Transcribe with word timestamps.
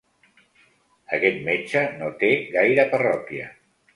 Aquest 1.17 1.37
metge 1.49 1.85
no 1.99 2.09
té 2.23 2.31
gaire 2.57 2.89
parròquia. 2.97 3.49